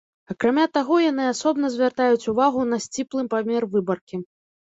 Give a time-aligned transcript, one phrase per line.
[0.33, 4.15] Акрамя таго, яны асобна звяртаюць увагу на сціплы памер выбаркі.